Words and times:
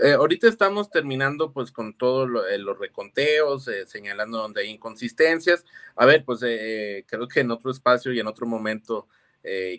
Eh, 0.00 0.12
ahorita 0.12 0.48
estamos 0.48 0.90
terminando 0.90 1.52
pues 1.52 1.70
con 1.70 1.94
todos 1.96 2.28
eh, 2.50 2.58
los 2.58 2.76
reconteos, 2.78 3.68
eh, 3.68 3.86
señalando 3.86 4.38
donde 4.38 4.62
hay 4.62 4.70
inconsistencias. 4.70 5.64
A 5.94 6.04
ver, 6.04 6.24
pues 6.24 6.40
creo 6.40 7.28
que 7.28 7.40
en 7.40 7.50
otro 7.52 7.70
espacio 7.70 8.12
y 8.12 8.18
en 8.20 8.26
otro 8.26 8.46
momento, 8.46 9.06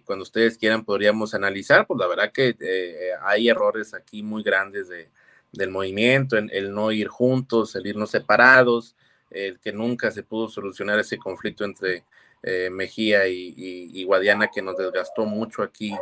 cuando 0.06 0.24
ustedes 0.24 0.58
quieran, 0.58 0.86
podríamos 0.86 1.34
analizar, 1.34 1.88
pues 1.88 2.00
la 2.00 2.08
verdad 2.08 2.32
que 2.32 2.56
hay 3.24 3.50
errores 3.50 3.94
aquí 3.96 4.22
muy 4.24 4.44
grandes 4.44 4.88
de, 4.88 5.10
del 5.52 5.72
movimiento, 5.72 6.38
en, 6.38 6.50
el 6.54 6.72
no 6.74 6.92
ir 6.92 7.08
juntos, 7.08 7.76
el 7.76 7.88
irnos 7.88 8.12
separados, 8.12 8.96
el 9.32 9.60
que 9.60 9.74
nunca 9.74 10.12
se 10.12 10.24
pudo 10.24 10.50
solucionar 10.50 11.00
ese 11.00 11.18
conflicto 11.18 11.66
entre 11.66 12.04
eh, 12.48 12.70
Mejía 12.70 13.28
y, 13.28 13.56
y, 13.58 14.04
Guadiana 14.04 14.50
que 14.54 14.62
nos 14.62 14.78
desgastó 14.78 15.26
mucho 15.26 15.64
aquí 15.64 15.96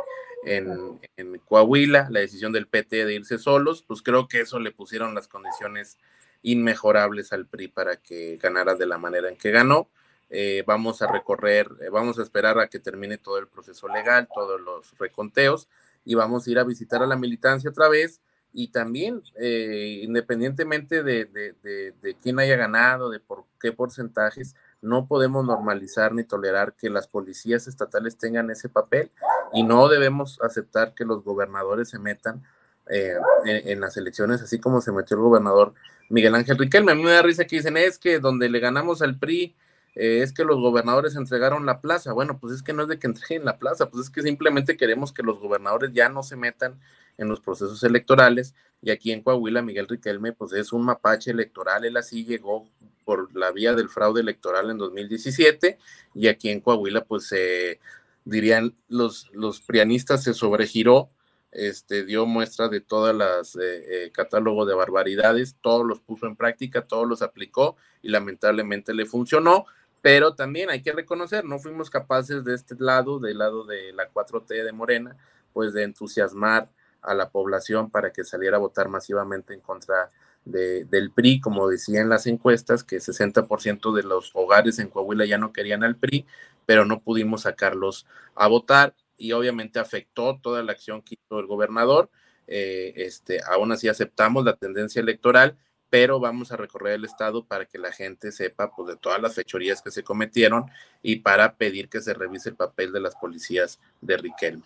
en, 0.44 1.00
Coahuila, 1.46 2.08
la 2.10 2.20
decisión 2.20 2.52
del 2.52 2.66
PT 2.66 3.06
de 3.06 3.14
irse 3.14 3.38
solos, 3.38 3.82
pues 3.82 4.02
creo 4.02 4.28
que 4.28 4.42
eso 4.42 4.58
le 4.58 4.70
pusieron 4.70 5.14
las 5.14 5.26
condiciones 5.26 5.96
inmejorables 6.42 7.32
al 7.32 7.46
PRI 7.46 7.68
para 7.68 7.96
que 7.96 8.36
ganara 8.36 8.74
de 8.74 8.84
la 8.84 8.98
manera 8.98 9.30
en 9.30 9.38
que 9.38 9.52
ganó. 9.52 9.88
Eh, 10.28 10.62
vamos 10.66 11.00
a 11.00 11.10
recorrer, 11.10 11.66
eh, 11.80 11.88
vamos 11.88 12.18
a 12.18 12.22
esperar 12.22 12.58
a 12.58 12.68
que 12.68 12.78
termine 12.78 13.16
todo 13.16 13.38
el 13.38 13.48
proceso 13.48 13.88
legal, 13.88 14.28
todos 14.34 14.60
los 14.60 14.92
reconteos, 14.98 15.66
y 16.04 16.14
vamos 16.14 16.46
a 16.46 16.50
ir 16.50 16.58
a 16.58 16.64
visitar 16.64 17.02
a 17.02 17.06
la 17.06 17.16
militancia 17.16 17.70
otra 17.70 17.88
vez. 17.88 18.20
Y 18.52 18.68
también, 18.68 19.22
independientemente 19.40 21.02
de, 21.02 21.24
de, 21.24 21.54
de, 21.62 21.92
de 22.02 22.14
quién 22.22 22.38
haya 22.38 22.54
ganado, 22.54 23.08
de 23.10 23.18
por 23.18 23.46
qué 23.58 23.72
porcentajes, 23.72 24.54
no 24.84 25.06
podemos 25.06 25.44
normalizar 25.44 26.14
ni 26.14 26.24
tolerar 26.24 26.74
que 26.74 26.90
las 26.90 27.08
policías 27.08 27.66
estatales 27.66 28.18
tengan 28.18 28.50
ese 28.50 28.68
papel 28.68 29.10
y 29.52 29.62
no 29.62 29.88
debemos 29.88 30.40
aceptar 30.42 30.94
que 30.94 31.04
los 31.04 31.24
gobernadores 31.24 31.88
se 31.88 31.98
metan 31.98 32.42
eh, 32.90 33.14
en, 33.46 33.68
en, 33.68 33.80
las 33.80 33.96
elecciones, 33.96 34.42
así 34.42 34.60
como 34.60 34.80
se 34.80 34.92
metió 34.92 35.16
el 35.16 35.22
gobernador 35.22 35.74
Miguel 36.10 36.34
Ángel 36.34 36.58
Riquelme. 36.58 36.92
A 36.92 36.94
mí 36.94 37.02
me 37.02 37.12
da 37.12 37.22
risa 37.22 37.46
que 37.46 37.56
dicen, 37.56 37.76
es 37.76 37.98
que 37.98 38.18
donde 38.18 38.48
le 38.48 38.60
ganamos 38.60 39.00
al 39.00 39.18
PRI, 39.18 39.56
eh, 39.94 40.22
es 40.22 40.32
que 40.32 40.44
los 40.44 40.60
gobernadores 40.60 41.16
entregaron 41.16 41.66
la 41.66 41.80
plaza. 41.80 42.12
Bueno, 42.12 42.38
pues 42.38 42.54
es 42.54 42.62
que 42.62 42.72
no 42.72 42.82
es 42.82 42.88
de 42.88 42.98
que 42.98 43.06
entreguen 43.06 43.44
la 43.44 43.58
plaza, 43.58 43.90
pues 43.90 44.06
es 44.06 44.10
que 44.10 44.22
simplemente 44.22 44.76
queremos 44.76 45.12
que 45.12 45.22
los 45.22 45.38
gobernadores 45.38 45.92
ya 45.92 46.08
no 46.08 46.22
se 46.22 46.36
metan 46.36 46.78
en 47.16 47.28
los 47.28 47.40
procesos 47.40 47.82
electorales. 47.84 48.54
Y 48.82 48.90
aquí 48.90 49.12
en 49.12 49.22
Coahuila, 49.22 49.62
Miguel 49.62 49.88
Riquelme, 49.88 50.32
pues 50.32 50.52
es 50.52 50.72
un 50.72 50.84
mapache 50.84 51.30
electoral, 51.30 51.84
él 51.84 51.96
así 51.96 52.24
llegó 52.24 52.68
por 53.04 53.34
la 53.36 53.52
vía 53.52 53.74
del 53.74 53.88
fraude 53.88 54.20
electoral 54.20 54.70
en 54.70 54.78
2017 54.78 55.78
y 56.14 56.28
aquí 56.28 56.50
en 56.50 56.60
Coahuila 56.60 57.04
pues 57.04 57.30
eh, 57.32 57.80
dirían 58.24 58.74
los, 58.88 59.30
los 59.32 59.60
prianistas 59.60 60.22
se 60.22 60.34
sobregiró, 60.34 61.10
este, 61.52 62.04
dio 62.04 62.26
muestra 62.26 62.68
de 62.68 62.80
todas 62.80 63.14
las 63.14 63.54
eh, 63.56 64.06
eh, 64.06 64.10
catálogo 64.12 64.66
de 64.66 64.74
barbaridades, 64.74 65.56
todos 65.60 65.86
los 65.86 66.00
puso 66.00 66.26
en 66.26 66.36
práctica, 66.36 66.82
todos 66.82 67.06
los 67.06 67.22
aplicó 67.22 67.76
y 68.02 68.08
lamentablemente 68.08 68.92
le 68.92 69.06
funcionó, 69.06 69.66
pero 70.02 70.34
también 70.34 70.70
hay 70.70 70.82
que 70.82 70.92
reconocer, 70.92 71.44
no 71.44 71.58
fuimos 71.58 71.90
capaces 71.90 72.44
de 72.44 72.54
este 72.54 72.74
lado, 72.78 73.20
del 73.20 73.38
lado 73.38 73.64
de 73.64 73.92
la 73.92 74.10
4T 74.10 74.64
de 74.64 74.72
Morena, 74.72 75.16
pues 75.52 75.72
de 75.72 75.84
entusiasmar 75.84 76.68
a 77.00 77.14
la 77.14 77.30
población 77.30 77.90
para 77.90 78.12
que 78.12 78.24
saliera 78.24 78.56
a 78.56 78.60
votar 78.60 78.88
masivamente 78.88 79.54
en 79.54 79.60
contra 79.60 79.94
de, 80.04 80.08
del 80.44 81.10
PRI, 81.10 81.40
como 81.40 81.68
decían 81.68 82.08
las 82.08 82.26
encuestas, 82.26 82.84
que 82.84 82.98
60% 82.98 83.94
de 83.94 84.02
los 84.02 84.30
hogares 84.34 84.78
en 84.78 84.88
Coahuila 84.88 85.24
ya 85.24 85.38
no 85.38 85.52
querían 85.52 85.84
al 85.84 85.96
PRI, 85.96 86.26
pero 86.66 86.84
no 86.84 87.00
pudimos 87.00 87.42
sacarlos 87.42 88.06
a 88.34 88.46
votar 88.46 88.94
y 89.16 89.32
obviamente 89.32 89.78
afectó 89.78 90.38
toda 90.42 90.62
la 90.62 90.72
acción 90.72 91.02
que 91.02 91.14
hizo 91.14 91.38
el 91.38 91.46
gobernador. 91.46 92.10
Eh, 92.46 92.92
este, 92.96 93.40
aún 93.50 93.72
así 93.72 93.88
aceptamos 93.88 94.44
la 94.44 94.56
tendencia 94.56 95.00
electoral, 95.00 95.56
pero 95.88 96.20
vamos 96.20 96.52
a 96.52 96.56
recorrer 96.56 96.94
el 96.94 97.04
estado 97.04 97.44
para 97.44 97.64
que 97.64 97.78
la 97.78 97.92
gente 97.92 98.30
sepa 98.32 98.70
pues, 98.74 98.88
de 98.88 98.96
todas 98.96 99.22
las 99.22 99.34
fechorías 99.34 99.80
que 99.80 99.90
se 99.90 100.02
cometieron 100.02 100.66
y 101.02 101.16
para 101.16 101.56
pedir 101.56 101.88
que 101.88 102.02
se 102.02 102.12
revise 102.12 102.50
el 102.50 102.56
papel 102.56 102.92
de 102.92 103.00
las 103.00 103.14
policías 103.14 103.80
de 104.02 104.16
Riquelme. 104.18 104.64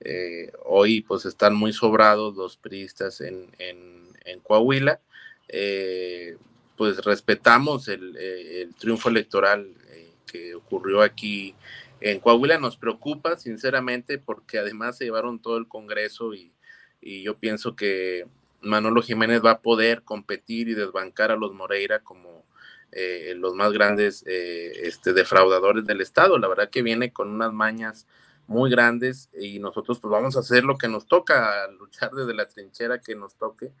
Eh, 0.00 0.52
hoy 0.66 1.00
pues 1.00 1.24
están 1.24 1.54
muy 1.54 1.72
sobrados 1.72 2.36
los 2.36 2.58
priistas 2.58 3.22
en, 3.22 3.48
en 3.58 4.40
Coahuila 4.40 5.00
eh, 5.48 6.36
pues 6.76 7.04
respetamos 7.04 7.88
el, 7.88 8.16
eh, 8.18 8.68
triunfo 8.78 9.08
electoral 9.08 9.74
eh, 9.90 10.12
que 10.26 10.54
ocurrió 10.54 11.02
aquí 11.02 11.54
en 12.00 12.20
Coahuila. 12.20 12.58
Nos 12.58 12.76
preocupa, 12.76 13.36
sinceramente, 13.36 14.18
porque 14.18 14.58
además 14.58 14.98
se 14.98 15.04
llevaron 15.04 15.40
todo 15.40 15.56
el 15.56 15.68
Congreso 15.68 16.34
y, 16.34 16.52
y 17.00 17.22
yo 17.22 17.36
pienso 17.36 17.76
que 17.76 18.26
Manolo 18.60 19.02
Jiménez 19.02 19.44
va 19.44 19.52
a 19.52 19.60
poder 19.60 20.02
competir 20.02 20.68
y 20.68 20.74
desbancar 20.74 21.30
a 21.30 21.36
los 21.36 21.52
Moreira 21.52 22.00
como 22.00 22.44
eh, 22.96 23.34
los 23.36 23.54
más 23.54 23.72
grandes 23.72 24.24
eh, 24.26 24.72
este, 24.84 25.12
defraudadores 25.12 25.84
del 25.84 26.00
Estado. 26.00 26.38
La 26.38 26.48
verdad 26.48 26.70
que 26.70 26.82
viene 26.82 27.12
con 27.12 27.28
unas 27.28 27.52
mañas 27.52 28.06
muy 28.46 28.70
grandes 28.70 29.30
y 29.38 29.58
nosotros 29.58 29.98
pues 30.00 30.12
vamos 30.12 30.36
a 30.36 30.40
hacer 30.40 30.64
lo 30.64 30.78
que 30.78 30.88
nos 30.88 31.06
toca, 31.06 31.66
luchar 31.78 32.12
desde 32.12 32.34
la 32.34 32.46
trinchera 32.46 33.00
que 33.00 33.16
nos 33.16 33.34
toque 33.36 33.72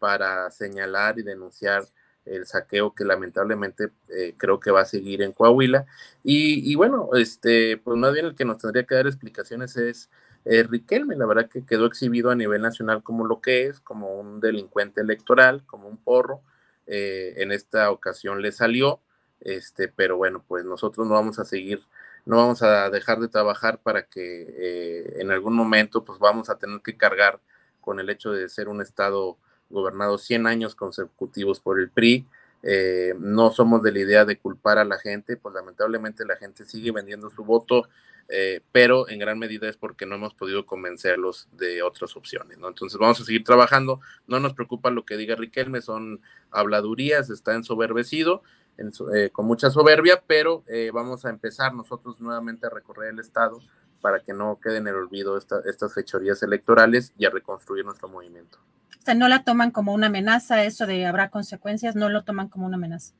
para 0.00 0.50
señalar 0.50 1.20
y 1.20 1.22
denunciar 1.22 1.84
el 2.24 2.46
saqueo 2.46 2.94
que 2.94 3.04
lamentablemente 3.04 3.90
eh, 4.08 4.34
creo 4.36 4.60
que 4.60 4.70
va 4.70 4.82
a 4.82 4.84
seguir 4.84 5.22
en 5.22 5.32
Coahuila. 5.32 5.86
Y, 6.22 6.74
bueno, 6.74 7.10
este, 7.14 7.76
pues 7.78 7.96
más 7.98 8.12
bien 8.12 8.26
el 8.26 8.34
que 8.34 8.44
nos 8.44 8.58
tendría 8.58 8.84
que 8.84 8.94
dar 8.94 9.06
explicaciones 9.06 9.76
es 9.76 10.10
eh, 10.44 10.62
Riquelme, 10.62 11.16
la 11.16 11.26
verdad 11.26 11.48
que 11.48 11.64
quedó 11.64 11.86
exhibido 11.86 12.30
a 12.30 12.34
nivel 12.34 12.62
nacional 12.62 13.02
como 13.02 13.26
lo 13.26 13.40
que 13.40 13.66
es, 13.66 13.80
como 13.80 14.18
un 14.18 14.40
delincuente 14.40 15.00
electoral, 15.00 15.64
como 15.66 15.88
un 15.88 15.98
porro. 15.98 16.42
Eh, 16.86 17.34
en 17.38 17.52
esta 17.52 17.90
ocasión 17.90 18.42
le 18.42 18.52
salió, 18.52 19.00
este, 19.40 19.88
pero 19.88 20.16
bueno, 20.16 20.44
pues 20.46 20.64
nosotros 20.64 21.06
no 21.06 21.14
vamos 21.14 21.38
a 21.38 21.44
seguir, 21.44 21.80
no 22.26 22.36
vamos 22.38 22.62
a 22.62 22.90
dejar 22.90 23.20
de 23.20 23.28
trabajar 23.28 23.80
para 23.82 24.04
que 24.04 25.14
en 25.16 25.30
algún 25.30 25.54
momento 25.54 26.04
pues 26.04 26.18
vamos 26.18 26.50
a 26.50 26.58
tener 26.58 26.80
que 26.82 26.96
cargar 26.96 27.40
con 27.80 28.00
el 28.00 28.10
hecho 28.10 28.32
de 28.32 28.48
ser 28.48 28.68
un 28.68 28.82
estado 28.82 29.38
gobernado 29.70 30.18
100 30.18 30.46
años 30.46 30.74
consecutivos 30.74 31.60
por 31.60 31.80
el 31.80 31.90
PRI. 31.90 32.26
Eh, 32.62 33.14
no 33.18 33.50
somos 33.50 33.82
de 33.82 33.92
la 33.92 34.00
idea 34.00 34.24
de 34.24 34.38
culpar 34.38 34.78
a 34.78 34.84
la 34.84 34.98
gente, 34.98 35.36
pues 35.36 35.54
lamentablemente 35.54 36.26
la 36.26 36.36
gente 36.36 36.66
sigue 36.66 36.92
vendiendo 36.92 37.30
su 37.30 37.44
voto, 37.44 37.88
eh, 38.28 38.60
pero 38.70 39.08
en 39.08 39.18
gran 39.18 39.38
medida 39.38 39.68
es 39.68 39.76
porque 39.76 40.06
no 40.06 40.14
hemos 40.14 40.34
podido 40.34 40.64
convencerlos 40.64 41.48
de 41.52 41.82
otras 41.82 42.16
opciones, 42.16 42.58
¿no? 42.58 42.68
Entonces 42.68 42.98
vamos 42.98 43.20
a 43.20 43.24
seguir 43.24 43.42
trabajando, 43.42 44.00
no 44.28 44.38
nos 44.38 44.54
preocupa 44.54 44.90
lo 44.90 45.04
que 45.04 45.16
diga 45.16 45.34
Riquelme, 45.34 45.80
son 45.80 46.20
habladurías, 46.50 47.28
está 47.30 47.54
ensoberbecido, 47.54 48.42
en, 48.76 48.92
eh, 49.14 49.30
con 49.30 49.46
mucha 49.46 49.70
soberbia, 49.70 50.22
pero 50.26 50.62
eh, 50.68 50.90
vamos 50.92 51.24
a 51.24 51.30
empezar 51.30 51.74
nosotros 51.74 52.20
nuevamente 52.20 52.66
a 52.66 52.70
recorrer 52.70 53.10
el 53.10 53.18
estado 53.18 53.60
para 54.00 54.20
que 54.20 54.32
no 54.32 54.58
queden 54.62 54.88
en 54.88 54.88
el 54.88 54.94
olvido 54.96 55.36
estas 55.36 55.94
fechorías 55.94 56.42
electorales 56.42 57.12
y 57.18 57.26
a 57.26 57.30
reconstruir 57.30 57.84
nuestro 57.84 58.08
movimiento. 58.08 58.58
O 58.98 59.02
sea, 59.02 59.14
no 59.14 59.28
la 59.28 59.44
toman 59.44 59.70
como 59.70 59.94
una 59.94 60.08
amenaza, 60.08 60.64
eso 60.64 60.86
de 60.86 61.06
habrá 61.06 61.30
consecuencias, 61.30 61.96
no 61.96 62.08
lo 62.08 62.24
toman 62.24 62.48
como 62.48 62.66
una 62.66 62.76
amenaza. 62.76 63.14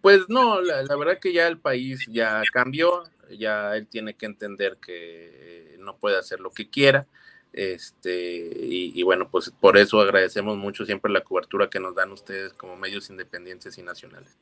Pues 0.00 0.28
no, 0.28 0.60
la, 0.60 0.96
verdad 0.96 1.18
que 1.20 1.32
ya 1.32 1.46
el 1.48 1.58
país 1.58 2.06
ya 2.08 2.42
cambió, 2.52 3.04
ya 3.36 3.76
él 3.76 3.86
tiene 3.88 4.14
que 4.14 4.26
entender 4.26 4.78
que 4.78 5.76
no 5.80 5.96
puede 5.96 6.18
hacer 6.18 6.40
lo 6.40 6.50
que 6.50 6.70
quiera. 6.70 7.06
Este, 7.52 8.50
y, 8.54 9.02
bueno, 9.02 9.28
pues 9.30 9.50
por 9.50 9.78
eso 9.78 10.00
agradecemos 10.00 10.56
mucho 10.56 10.84
siempre 10.84 11.10
la 11.10 11.22
cobertura 11.22 11.68
que 11.68 11.80
nos 11.80 11.94
dan 11.94 12.12
ustedes 12.12 12.52
como 12.52 12.76
medios 12.76 13.10
independientes 13.10 13.76
y 13.78 13.82
nacionales. 13.82 14.36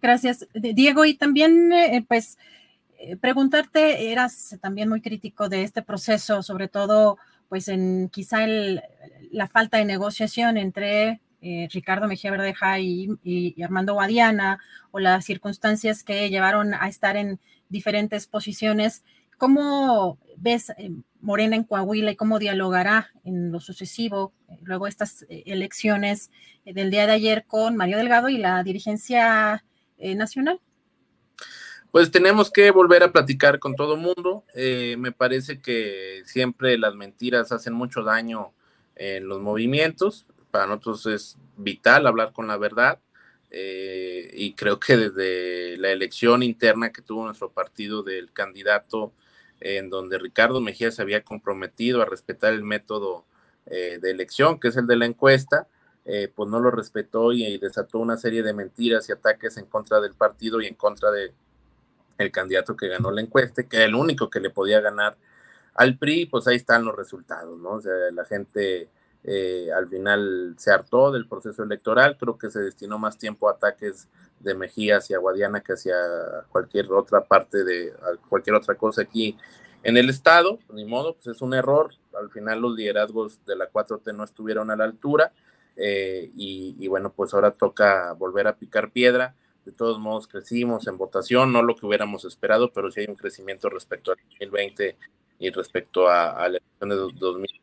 Gracias, 0.00 0.46
Diego. 0.54 1.04
Y 1.06 1.14
también, 1.14 1.72
eh, 1.72 2.04
pues, 2.06 2.36
eh, 2.36 2.40
preguntarte, 3.20 4.10
eras 4.10 4.56
también 4.60 4.88
muy 4.88 5.00
crítico 5.00 5.48
de 5.48 5.62
este 5.62 5.82
proceso, 5.82 6.42
sobre 6.42 6.68
todo, 6.68 7.18
pues, 7.48 7.68
en 7.68 8.08
quizá 8.08 8.44
el, 8.44 8.82
la 9.30 9.48
falta 9.48 9.78
de 9.78 9.84
negociación 9.84 10.56
entre 10.56 11.20
eh, 11.46 11.68
Ricardo 11.70 12.08
Mejía 12.08 12.30
Verdeja 12.30 12.78
y, 12.80 13.54
Armando 13.62 13.92
Guadiana, 13.92 14.58
o 14.92 14.98
las 14.98 15.26
circunstancias 15.26 16.02
que 16.02 16.30
llevaron 16.30 16.72
a 16.72 16.88
estar 16.88 17.18
en 17.18 17.38
diferentes 17.68 18.26
posiciones. 18.26 19.04
¿Cómo 19.36 20.18
ves 20.38 20.70
eh, 20.70 20.90
Morena 21.20 21.54
en 21.54 21.64
Coahuila 21.64 22.12
y 22.12 22.16
cómo 22.16 22.38
dialogará 22.38 23.10
en 23.24 23.52
lo 23.52 23.60
sucesivo, 23.60 24.32
eh, 24.48 24.58
luego 24.62 24.86
estas 24.86 25.26
elecciones 25.28 26.30
del 26.64 26.90
día 26.90 27.06
de 27.06 27.12
ayer 27.12 27.44
con 27.46 27.76
Mario 27.76 27.98
Delgado 27.98 28.30
y 28.30 28.38
la 28.38 28.62
dirigencia 28.62 29.64
nacional? 29.98 30.60
Pues 31.94 32.10
tenemos 32.10 32.50
que 32.50 32.72
volver 32.72 33.04
a 33.04 33.12
platicar 33.12 33.60
con 33.60 33.76
todo 33.76 33.96
mundo. 33.96 34.42
me 34.54 35.12
parece 35.12 35.60
que 35.60 36.22
siempre 36.24 36.76
las 36.76 36.96
mentiras 36.96 37.52
hacen 37.52 37.72
mucho 37.72 38.02
daño 38.02 38.52
en 38.96 39.28
los 39.28 39.40
movimientos 39.40 40.26
para 40.54 40.68
nosotros 40.68 41.06
es 41.06 41.36
vital 41.56 42.06
hablar 42.06 42.32
con 42.32 42.46
la 42.46 42.56
verdad 42.56 43.00
eh, 43.50 44.30
y 44.34 44.54
creo 44.54 44.78
que 44.78 44.96
desde 44.96 45.76
la 45.78 45.90
elección 45.90 46.44
interna 46.44 46.92
que 46.92 47.02
tuvo 47.02 47.24
nuestro 47.24 47.50
partido 47.50 48.04
del 48.04 48.32
candidato 48.32 49.12
en 49.58 49.90
donde 49.90 50.16
Ricardo 50.16 50.60
Mejía 50.60 50.92
se 50.92 51.02
había 51.02 51.24
comprometido 51.24 52.02
a 52.02 52.06
respetar 52.06 52.52
el 52.52 52.62
método 52.62 53.24
eh, 53.66 53.98
de 54.00 54.12
elección, 54.12 54.60
que 54.60 54.68
es 54.68 54.76
el 54.76 54.86
de 54.86 54.94
la 54.94 55.06
encuesta, 55.06 55.66
eh, 56.04 56.30
pues 56.32 56.48
no 56.48 56.60
lo 56.60 56.70
respetó 56.70 57.32
y, 57.32 57.58
desató 57.58 57.98
una 57.98 58.16
serie 58.16 58.44
de 58.44 58.52
mentiras 58.52 59.08
y 59.08 59.12
ataques 59.12 59.56
en 59.56 59.66
contra 59.66 60.00
del 60.00 60.14
partido 60.14 60.60
y 60.60 60.66
en 60.66 60.74
contra 60.74 61.10
de 61.10 61.32
el 62.18 62.30
candidato 62.30 62.76
que 62.76 62.88
ganó 62.88 63.10
la 63.10 63.20
encuesta, 63.20 63.62
que 63.64 63.76
era 63.76 63.86
el 63.86 63.94
único 63.94 64.30
que 64.30 64.40
le 64.40 64.50
podía 64.50 64.80
ganar 64.80 65.16
al 65.74 65.98
PRI, 65.98 66.26
pues 66.26 66.46
ahí 66.46 66.56
están 66.56 66.84
los 66.84 66.94
resultados, 66.94 67.58
¿no? 67.58 67.70
O 67.70 67.80
sea, 67.80 67.92
la 68.12 68.24
gente 68.24 68.88
eh, 69.24 69.68
al 69.74 69.88
final 69.88 70.54
se 70.56 70.70
hartó 70.70 71.10
del 71.10 71.26
proceso 71.26 71.62
electoral, 71.62 72.16
creo 72.18 72.38
que 72.38 72.50
se 72.50 72.60
destinó 72.60 72.98
más 72.98 73.18
tiempo 73.18 73.48
a 73.48 73.52
ataques 73.52 74.08
de 74.40 74.54
Mejía 74.54 74.98
hacia 74.98 75.18
Guadiana 75.18 75.60
que 75.60 75.72
hacia 75.72 75.96
cualquier 76.50 76.92
otra 76.92 77.24
parte 77.24 77.64
de 77.64 77.94
cualquier 78.28 78.56
otra 78.56 78.74
cosa 78.74 79.02
aquí 79.02 79.36
en 79.84 79.98
el 79.98 80.08
estado, 80.08 80.58
ni 80.72 80.84
modo, 80.84 81.14
pues 81.14 81.36
es 81.36 81.42
un 81.42 81.52
error, 81.52 81.92
al 82.18 82.30
final 82.30 82.60
los 82.60 82.74
liderazgos 82.74 83.44
de 83.44 83.54
la 83.54 83.70
4T 83.70 84.14
no 84.14 84.24
estuvieron 84.24 84.70
a 84.70 84.76
la 84.76 84.84
altura 84.84 85.32
eh, 85.76 86.30
y, 86.34 86.88
bueno, 86.88 87.12
pues 87.12 87.34
ahora 87.34 87.50
toca 87.50 88.12
volver 88.12 88.46
a 88.46 88.56
picar 88.56 88.90
piedra, 88.90 89.34
de 89.64 89.72
todos 89.72 89.98
modos 89.98 90.28
crecimos 90.28 90.86
en 90.86 90.98
votación, 90.98 91.52
no 91.52 91.62
lo 91.62 91.76
que 91.76 91.86
hubiéramos 91.86 92.24
esperado, 92.24 92.72
pero 92.72 92.90
sí 92.90 93.00
hay 93.00 93.06
un 93.08 93.16
crecimiento 93.16 93.68
respecto 93.70 94.12
al 94.12 94.18
2020 94.30 94.96
y 95.38 95.50
respecto 95.50 96.08
a, 96.08 96.30
a 96.30 96.48
la 96.48 96.58
elección 96.58 96.90
de 96.90 96.96
2020 96.96 97.54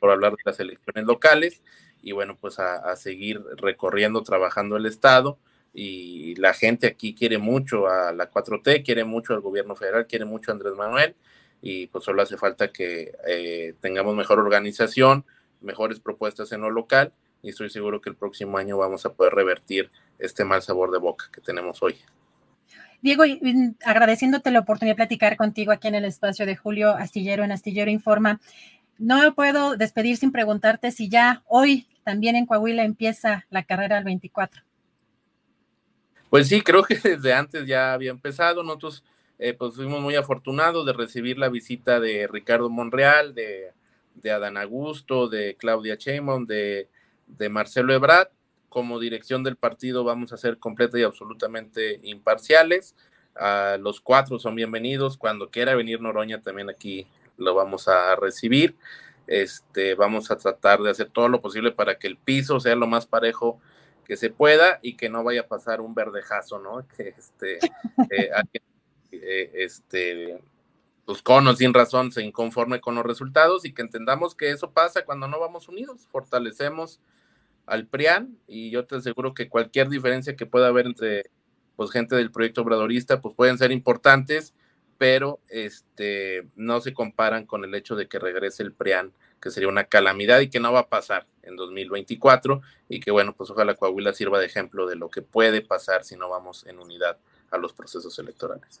por 0.00 0.10
hablar 0.10 0.32
de 0.32 0.42
las 0.44 0.58
elecciones 0.60 1.04
locales 1.04 1.62
y 2.02 2.12
bueno, 2.12 2.36
pues 2.38 2.58
a, 2.58 2.94
seguir 2.96 3.42
recorriendo, 3.56 4.22
trabajando 4.22 4.76
el 4.76 4.86
Estado 4.86 5.38
y 5.72 6.34
la 6.34 6.52
gente 6.52 6.88
aquí 6.88 7.14
quiere 7.14 7.38
mucho 7.38 7.86
a 7.86 8.12
la 8.12 8.30
4T, 8.30 8.84
quiere 8.84 9.04
mucho 9.04 9.32
al 9.32 9.40
gobierno 9.40 9.76
federal, 9.76 10.06
quiere 10.06 10.24
mucho 10.24 10.50
a 10.50 10.54
Andrés 10.54 10.74
Manuel 10.74 11.14
y 11.62 11.86
pues 11.86 12.04
solo 12.04 12.22
hace 12.22 12.36
falta 12.36 12.72
que 12.72 13.12
eh, 13.26 13.74
tengamos 13.80 14.16
mejor 14.16 14.40
organización, 14.40 15.24
mejores 15.60 16.00
propuestas 16.00 16.50
en 16.50 16.62
lo 16.62 16.70
local 16.70 17.12
y 17.42 17.50
estoy 17.50 17.70
seguro 17.70 18.00
que 18.00 18.10
el 18.10 18.16
próximo 18.16 18.56
año 18.56 18.78
vamos 18.78 19.04
a 19.04 19.12
poder 19.12 19.34
revertir 19.34 19.90
este 20.18 20.44
mal 20.44 20.62
sabor 20.62 20.90
de 20.90 20.98
boca 20.98 21.26
que 21.32 21.40
tenemos 21.40 21.82
hoy. 21.82 21.96
Diego, 23.02 23.24
agradeciéndote 23.84 24.52
la 24.52 24.60
oportunidad 24.60 24.92
de 24.92 24.96
platicar 24.96 25.36
contigo 25.36 25.72
aquí 25.72 25.88
en 25.88 25.96
el 25.96 26.04
espacio 26.04 26.46
de 26.46 26.56
Julio 26.56 26.92
Astillero 26.92 27.42
en 27.42 27.50
Astillero 27.50 27.90
Informa 27.90 28.40
no 29.02 29.34
puedo 29.34 29.76
despedir 29.76 30.16
sin 30.16 30.30
preguntarte 30.30 30.92
si 30.92 31.08
ya 31.08 31.42
hoy 31.46 31.88
también 32.04 32.36
en 32.36 32.46
Coahuila 32.46 32.84
empieza 32.84 33.46
la 33.50 33.64
carrera 33.64 33.98
al 33.98 34.04
24. 34.04 34.62
Pues 36.30 36.46
sí, 36.46 36.60
creo 36.62 36.84
que 36.84 36.94
desde 37.02 37.32
antes 37.32 37.66
ya 37.66 37.92
había 37.94 38.12
empezado. 38.12 38.62
Nosotros 38.62 39.02
eh, 39.40 39.54
pues 39.54 39.74
fuimos 39.74 40.00
muy 40.00 40.14
afortunados 40.14 40.86
de 40.86 40.92
recibir 40.92 41.36
la 41.36 41.48
visita 41.48 41.98
de 41.98 42.28
Ricardo 42.28 42.70
Monreal, 42.70 43.34
de, 43.34 43.72
de 44.14 44.30
Adán 44.30 44.56
Augusto, 44.56 45.28
de 45.28 45.56
Claudia 45.56 45.96
Sheinbaum, 45.96 46.46
de, 46.46 46.88
de 47.26 47.48
Marcelo 47.48 47.92
Ebrard. 47.92 48.28
Como 48.68 48.98
dirección 48.98 49.42
del 49.44 49.56
partido 49.56 50.04
vamos 50.04 50.32
a 50.32 50.36
ser 50.36 50.58
completa 50.58 50.98
y 50.98 51.02
absolutamente 51.02 52.00
imparciales. 52.02 52.96
los 53.78 54.00
cuatro 54.00 54.38
son 54.38 54.54
bienvenidos. 54.54 55.16
Cuando 55.16 55.50
quiera 55.50 55.74
venir 55.74 56.00
Noroña 56.00 56.42
también 56.42 56.70
aquí 56.70 57.06
lo 57.36 57.54
vamos 57.54 57.88
a 57.88 58.16
recibir. 58.16 58.76
Este, 59.26 59.94
vamos 59.94 60.30
a 60.30 60.36
tratar 60.36 60.80
de 60.80 60.90
hacer 60.90 61.08
todo 61.08 61.28
lo 61.28 61.40
posible 61.40 61.72
para 61.72 61.98
que 61.98 62.06
el 62.06 62.16
piso 62.16 62.60
sea 62.60 62.74
lo 62.74 62.86
más 62.86 63.06
parejo 63.06 63.60
que 64.04 64.16
se 64.16 64.30
pueda 64.30 64.78
y 64.82 64.96
que 64.96 65.08
no 65.08 65.22
vaya 65.22 65.42
a 65.42 65.46
pasar 65.46 65.80
un 65.80 65.94
verdejazo, 65.94 66.58
¿no? 66.58 66.86
Que 66.96 67.08
este, 67.08 67.58
eh, 68.10 68.30
eh, 69.12 69.50
este, 69.54 70.42
los 71.06 71.22
conos 71.22 71.58
sin 71.58 71.74
razón 71.74 72.12
se 72.12 72.22
inconforme 72.22 72.80
con 72.80 72.94
los 72.94 73.04
resultados 73.04 73.64
y 73.64 73.72
que 73.72 73.82
entendamos 73.82 74.34
que 74.34 74.50
eso 74.50 74.70
pasa 74.70 75.04
cuando 75.04 75.28
no 75.28 75.40
vamos 75.40 75.68
unidos, 75.68 76.08
fortalecemos 76.10 77.00
al 77.66 77.86
PRIAN 77.86 78.38
y 78.46 78.70
yo 78.70 78.86
te 78.86 78.96
aseguro 78.96 79.34
que 79.34 79.48
cualquier 79.48 79.88
diferencia 79.88 80.36
que 80.36 80.46
pueda 80.46 80.68
haber 80.68 80.86
entre 80.86 81.30
pues 81.76 81.90
gente 81.90 82.16
del 82.16 82.30
proyecto 82.30 82.62
obradorista 82.62 83.20
pues 83.20 83.34
pueden 83.34 83.58
ser 83.58 83.72
importantes 83.72 84.54
pero 85.02 85.40
este, 85.48 86.46
no 86.54 86.80
se 86.80 86.94
comparan 86.94 87.44
con 87.44 87.64
el 87.64 87.74
hecho 87.74 87.96
de 87.96 88.06
que 88.06 88.20
regrese 88.20 88.62
el 88.62 88.72
PRIAN, 88.72 89.12
que 89.40 89.50
sería 89.50 89.68
una 89.68 89.82
calamidad 89.82 90.38
y 90.38 90.48
que 90.48 90.60
no 90.60 90.72
va 90.72 90.78
a 90.78 90.88
pasar 90.88 91.26
en 91.42 91.56
2024 91.56 92.62
y 92.88 93.00
que 93.00 93.10
bueno, 93.10 93.34
pues 93.34 93.50
ojalá 93.50 93.74
Coahuila 93.74 94.12
sirva 94.12 94.38
de 94.38 94.46
ejemplo 94.46 94.86
de 94.86 94.94
lo 94.94 95.10
que 95.10 95.20
puede 95.20 95.60
pasar 95.60 96.04
si 96.04 96.14
no 96.14 96.28
vamos 96.28 96.64
en 96.68 96.78
unidad 96.78 97.18
a 97.50 97.58
los 97.58 97.72
procesos 97.72 98.16
electorales. 98.20 98.80